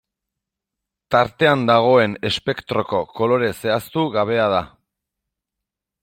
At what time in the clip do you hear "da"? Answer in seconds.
4.55-4.63